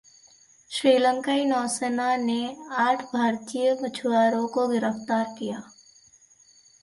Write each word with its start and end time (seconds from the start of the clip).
श्रीलंकाई 0.71 1.43
नौसेना 1.45 2.15
ने 2.15 2.39
आठ 2.77 3.03
भारतीय 3.05 3.73
मछुआरों 3.81 4.47
को 4.47 4.67
गिरफ्तार 4.67 5.25
किया 5.39 5.61